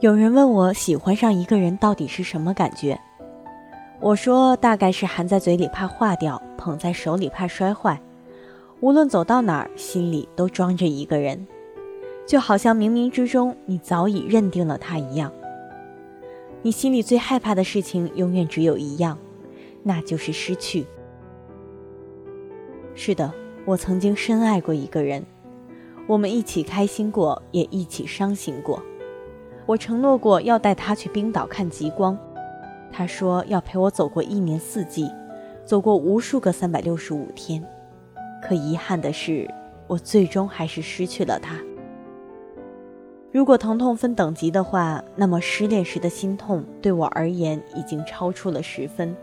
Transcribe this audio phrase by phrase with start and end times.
[0.00, 2.96] 有人问我喜欢上一个人到底是什么感觉，
[3.98, 8.00] 我说大概是含在嘴里怕化掉，捧在手里怕摔坏，
[8.78, 11.44] 无论走到哪儿，心里都装着一个人，
[12.24, 15.32] 就好像冥冥之中你早已认定了他一样。
[16.62, 19.18] 你心里最害怕的事情永远只有一样，
[19.82, 20.86] 那就是失去。
[22.94, 25.26] 是的，我曾经深爱过一个人，
[26.06, 28.80] 我们一起开心过，也一起伤心过。
[29.68, 32.18] 我承诺过要带他去冰岛看极光，
[32.90, 35.12] 他说要陪我走过一年四季，
[35.62, 37.62] 走过无数个三百六十五天。
[38.42, 39.46] 可遗憾的是，
[39.86, 41.58] 我最终还是失去了他。
[43.30, 49.14] 如果疼痛分等级的话，那么失恋时的心痛对我而言已经超出了十分。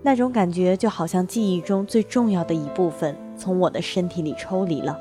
[0.00, 4.96] 那种感觉就好像记忆中最重要的一部分从我的身体里抽离了。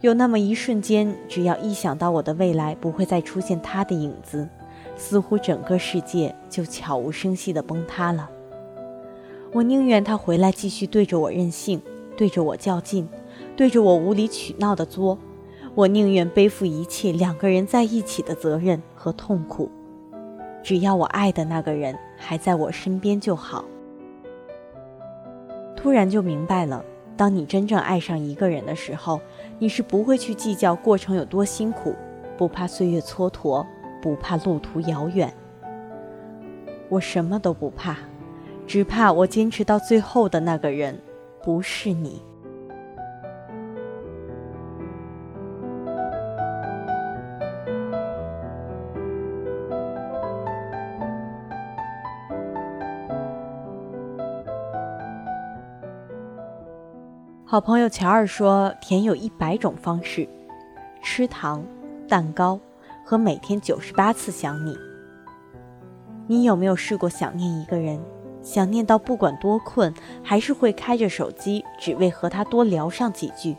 [0.00, 4.48] 有那么一瞬间，只要一想到我的未来不会再出现他的影子，
[4.96, 8.30] 似乎整个世界就悄无声息地崩塌了。
[9.52, 11.82] 我宁愿他回来继续对着我任性，
[12.16, 13.06] 对着我较劲，
[13.54, 15.18] 对着我无理取闹的作。
[15.74, 19.70] 我宁愿背负一切两个人在一起的责任和痛苦，
[20.62, 23.64] 只要我爱的那个人还在我身边就好。
[25.76, 26.82] 突然就明白了。
[27.20, 29.20] 当你真正爱上一个人的时候，
[29.58, 31.94] 你是不会去计较过程有多辛苦，
[32.38, 33.62] 不怕岁月蹉跎，
[34.00, 35.30] 不怕路途遥远。
[36.88, 37.94] 我什么都不怕，
[38.66, 40.98] 只怕我坚持到最后的那个人
[41.42, 42.22] 不是你。
[57.50, 60.28] 好朋友乔二说：“甜有一百种方式，
[61.02, 61.64] 吃糖、
[62.08, 62.60] 蛋糕
[63.04, 64.78] 和每天九十八次想你。
[66.28, 68.00] 你有没有试过想念一个人？
[68.40, 73.56] 想念到不管多困，还是会开着手机，只为和他多聊上几句。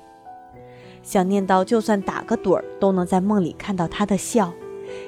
[1.03, 4.53] 想念到就算打个盹儿，都能在梦里看到他的笑。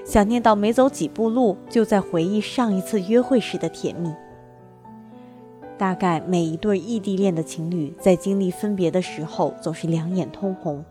[0.03, 4.13] 想念到没走几步路，就在回忆上一次约会时的甜蜜。”
[5.78, 10.85] 大概每一对异地恋的情侣在经历分别的时候，总是两眼通红，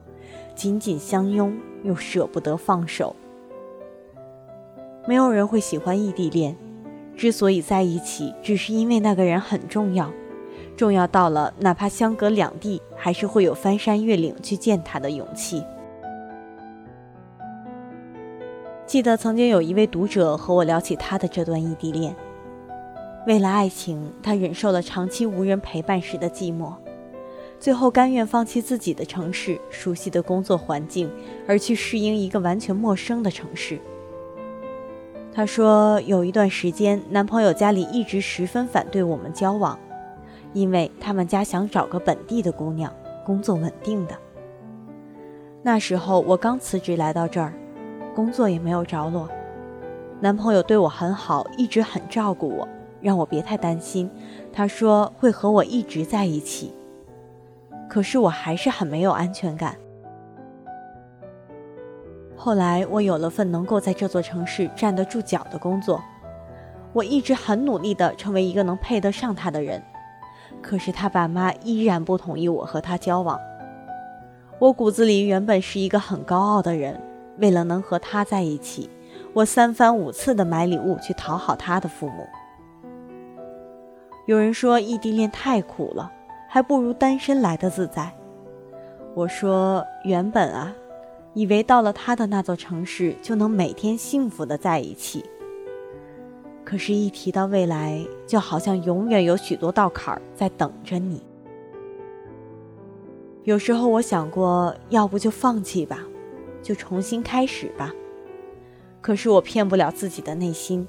[0.54, 3.15] 紧紧相拥，又舍不得放手。
[5.06, 6.56] 没有人会喜欢异地恋，
[7.16, 10.12] 之所以在一起，只是因为那个人很重要，
[10.76, 15.65] 重要到了哪怕相隔两地，还是会有翻山越岭去见他的勇气。
[18.84, 22.15] 记得曾经有一位读者和我聊起他的这段异地恋。
[23.27, 26.75] 为了爱情，他忍受了长期无人陪伴时的寂寞，
[27.60, 31.09] 最后甘愿放弃自己的城市、熟悉的工作环境，
[31.47, 33.78] 而去适应一个完全陌生的城市。
[35.33, 39.78] 他说，有一段时间，男朋友家里一直十分反对我们交往，
[40.53, 42.93] 因为他们家想找个本地的姑娘，
[43.25, 44.19] 工作稳定的。
[45.62, 47.53] 那时候我刚辞职来到这儿，
[48.16, 49.28] 工作也没有着落，
[50.21, 52.69] 男朋友对我很好，一直很照顾我。
[53.02, 54.08] 让我别太担心，
[54.52, 56.72] 他说会和我一直在一起。
[57.88, 59.76] 可是我还是很没有安全感。
[62.36, 66.02] 后来我有了份能够在这座城市站得住脚的工作，
[66.92, 69.82] 我一直很努力地成为一个能配得上他的人。
[70.60, 73.38] 可是他爸妈依然不同意我和他交往。
[74.58, 77.00] 我骨子里原本是一个很高傲的人，
[77.38, 78.88] 为了能和他在一起，
[79.32, 82.26] 我三番五次地买礼物去讨好他的父母。
[84.27, 86.12] 有人说异地恋太苦了，
[86.49, 88.12] 还不如单身来的自在。
[89.15, 90.72] 我说原本啊，
[91.34, 95.25] 以为到了他的那座城市就能每天幸福的在一起。
[96.65, 101.21] 可是，一提到未来，就好像永远有许多道坎儿在等着你。
[103.42, 105.98] 有时候我想过，要不就放弃吧，
[106.63, 107.92] 就重新开始吧。
[109.01, 110.86] 可是我骗不了自己的内心。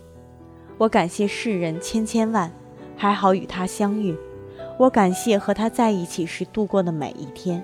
[0.77, 2.51] 我感谢世人千千万。
[2.95, 4.15] 还好与他相遇，
[4.77, 7.63] 我感谢和他在一起时度过的每一天。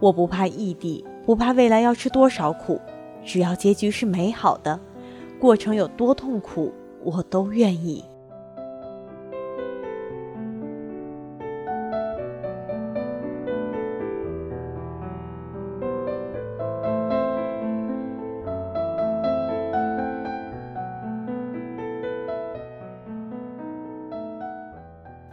[0.00, 2.80] 我不怕异地，不怕未来要吃多少苦，
[3.24, 4.78] 只要结局是美好的，
[5.40, 6.72] 过程有多痛苦，
[7.04, 8.04] 我都愿意。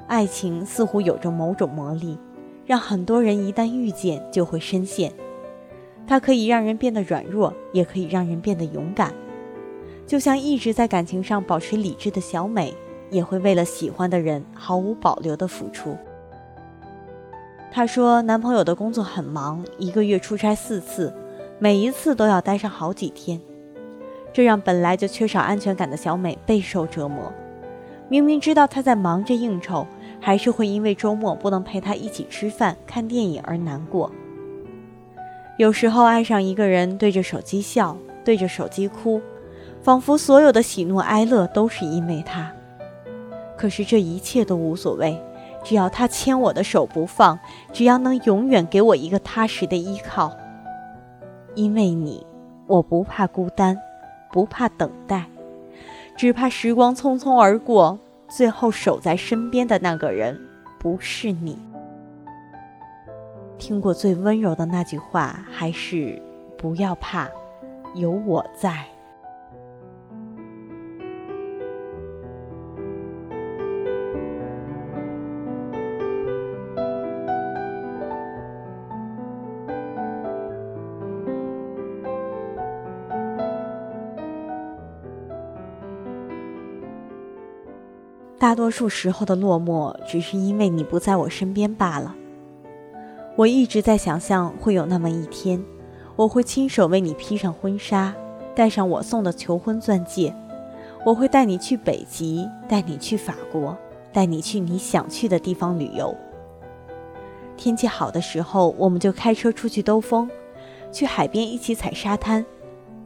[0.09, 2.17] 爱情似乎有着某种魔力，
[2.65, 5.13] 让很多人一旦遇见就会深陷。
[6.07, 9.13] 它可以让人变得软弱，也可以让人变得勇敢。
[10.07, 12.73] 就像一直在感情上保持理智的小美，
[13.11, 15.95] 也会为了喜欢的人毫无保留的付出。
[17.71, 21.13] 她说，男朋友的工作很忙，一个月出差四次，
[21.59, 23.39] 每一次都要待上好几天，
[24.33, 27.31] 这让本来就缺少安全感的小美备受折磨。
[28.11, 29.85] 明明知道他在忙着应酬，
[30.19, 34.11] 还是会因为周末不能陪他一起吃饭、看电影而难过。
[35.57, 39.21] 有时候爱上一个人，对着手机笑，对着手机哭，
[39.81, 42.51] 仿佛所有的喜怒哀乐都是因为他。
[43.57, 45.21] 可是这一切都无所谓，
[45.63, 47.37] 只要他牵我的手不放，
[47.73, 50.33] 只要能永远给我一个踏实的依靠。
[51.55, 52.25] 因为你，
[52.67, 53.77] 我不怕孤单，
[54.31, 55.25] 不怕等待。
[56.15, 60.39] 只怕时光匆匆而过，最后守在身边的那个人
[60.79, 61.57] 不是你。
[63.57, 66.21] 听过最温柔的那句话，还是
[66.57, 67.27] 不要怕，
[67.95, 68.85] 有我在。
[88.39, 92.15] 大多数时候的落寞，只是因为你不在我身边罢了。
[93.35, 95.61] 我一直在想象会有那么一天，
[96.15, 98.15] 我会亲手为你披上婚纱，
[98.55, 100.33] 戴上我送的求婚钻戒，
[101.05, 103.77] 我会带你去北极，带你去法国，
[104.13, 106.15] 带你去你想去的地方旅游。
[107.57, 110.29] 天气好的时候，我们就开车出去兜风，
[110.93, 112.41] 去海边一起踩沙滩；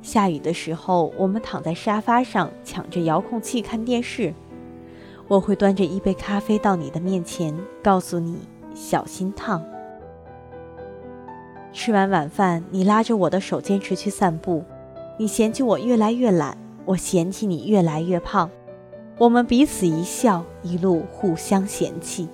[0.03, 4.31] 下雨的时候，我们躺在沙发上抢着遥控器看电视。
[5.33, 8.37] 我会端着一杯咖啡到你的面前，告诉你
[8.75, 9.65] 小心烫。
[11.71, 14.63] 吃完晚饭，你拉着我的手坚持去散步，
[15.17, 18.47] 你嫌弃我越来越懒，我嫌弃你越来越胖，
[19.17, 22.29] 我们彼此一笑，一路互相嫌弃。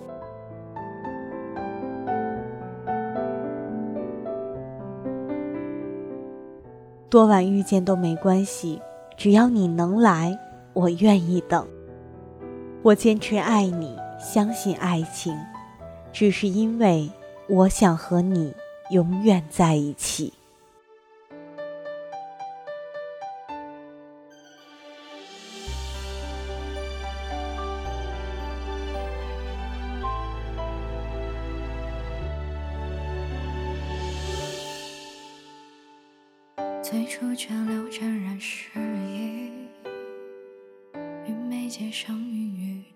[7.10, 8.82] 多晚遇见都没关系，
[9.16, 10.38] 只要你能来，
[10.74, 11.66] 我愿意等。
[12.82, 15.38] 我坚持爱你，相信爱情，
[16.14, 17.12] 只是因为
[17.50, 18.54] 我想和你
[18.90, 20.34] 永远在一起。
[36.82, 39.52] 最初泉流沾染诗意，
[41.28, 42.49] 与眉间上云。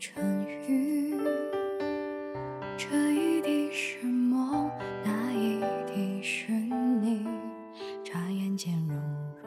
[0.06, 1.16] 春雨，
[2.78, 4.70] 这一滴是梦，
[5.02, 7.26] 那一滴是你，
[8.04, 8.98] 眨眼间融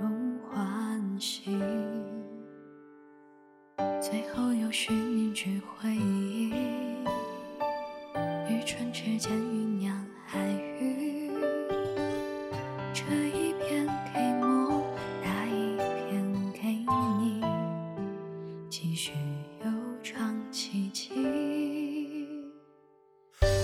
[0.00, 1.58] 融欢喜，
[4.00, 6.48] 最后又是凝聚回忆，
[8.48, 9.30] 于唇齿间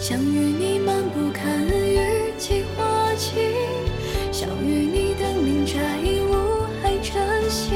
[0.02, 3.36] 想与你漫步看雨季花期，
[4.32, 5.78] 想与你登临摘
[6.28, 7.70] 雾海晨曦，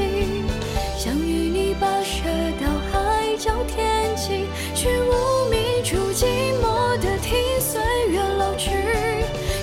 [0.97, 2.27] 想与你跋涉
[2.59, 4.43] 到海角天际，
[4.75, 6.25] 去无名处寂
[6.61, 7.79] 寞的听岁
[8.09, 8.71] 月老去，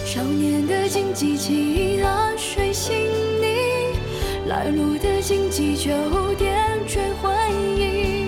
[0.06, 2.96] 少年的荆棘起岸水心
[3.42, 3.98] 泥，
[4.46, 5.92] 来路的荆棘酒
[6.38, 7.30] 店追回
[7.76, 8.23] 忆，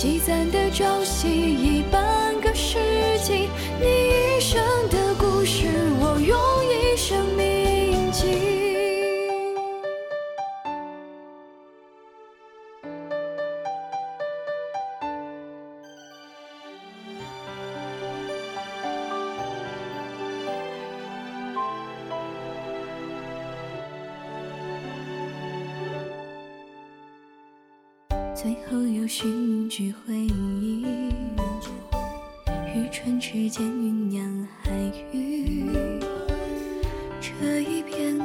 [0.00, 2.78] 积攒的朝夕一半个世
[3.22, 3.50] 纪。
[3.78, 4.09] 你
[28.42, 30.82] 最后有序凝聚回忆。
[32.74, 34.70] 于唇齿间酝酿海
[35.12, 35.66] 语，
[37.20, 38.18] 这一片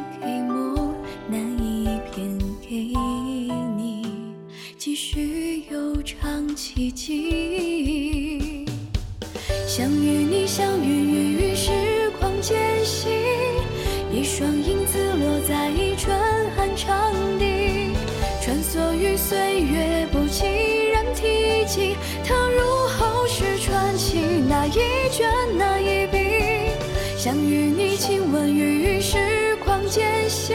[29.96, 30.54] 间隙，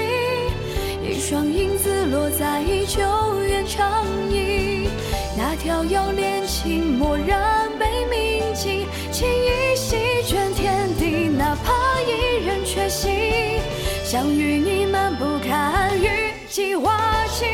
[1.02, 3.00] 一双影子落在旧
[3.42, 4.86] 园长椅。
[5.34, 13.62] 那条要恋情默然被铭记，情意席卷天地，哪怕一人缺席。
[14.04, 17.46] 想与你漫步看雨季花期，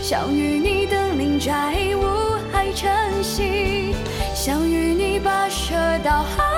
[0.00, 2.04] 想与你登临摘雾
[2.52, 2.88] 海晨
[3.24, 3.92] 曦，
[4.36, 6.51] 想与你跋涉到海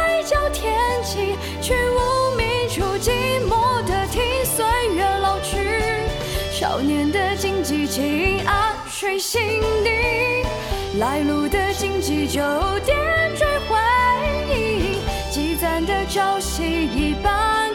[6.74, 9.40] 少年的荆棘情安睡心
[9.84, 10.44] 底
[10.98, 12.40] 来路的荆棘就
[12.80, 12.96] 点
[13.36, 13.76] 缀回
[14.50, 14.98] 忆
[15.30, 17.72] 积攒的朝夕一半